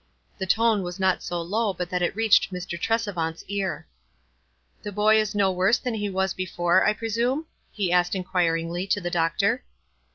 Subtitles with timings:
[0.39, 2.75] The tone was not so low but that it reached Mr.
[2.75, 3.85] Trcsevant's car."
[4.81, 8.15] The boy is no worse than he has been be fore, I presume?" he said
[8.15, 9.63] inquiringly, to the doctor.